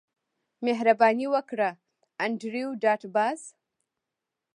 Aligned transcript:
مهرباني 0.65 1.27
وکړه 1.33 1.69
انډریو 2.23 2.69
ډاټ 2.83 3.01
باس 3.15 3.41